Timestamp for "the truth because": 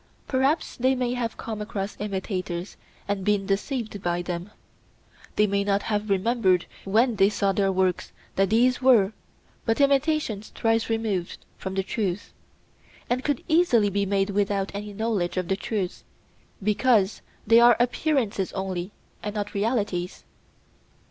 15.49-17.21